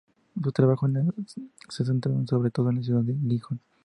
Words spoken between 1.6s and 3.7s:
se ha centrado sobre todo en la ciudad de Gijón.